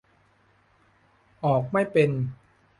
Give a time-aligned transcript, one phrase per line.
[1.45, 2.09] ออกไม่เป็น